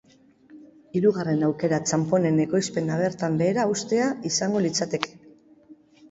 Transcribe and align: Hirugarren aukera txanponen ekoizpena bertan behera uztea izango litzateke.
Hirugarren 0.99 1.41
aukera 1.47 1.77
txanponen 1.89 2.39
ekoizpena 2.45 2.95
bertan 3.01 3.35
behera 3.41 3.65
uztea 3.73 4.07
izango 4.31 4.63
litzateke. 4.67 5.13